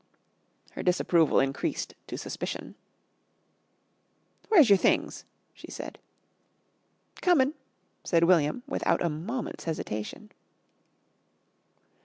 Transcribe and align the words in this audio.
Her 0.71 0.81
disapproval 0.81 1.39
increased 1.39 1.93
to 2.07 2.17
suspicion. 2.17 2.73
"Where's 4.47 4.67
your 4.67 4.79
things?" 4.79 5.25
she 5.53 5.69
said. 5.69 5.99
"Comin'," 7.21 7.53
said 8.03 8.23
William 8.23 8.63
without 8.65 9.03
a 9.03 9.09
moment's 9.09 9.65
hesitation. 9.65 10.31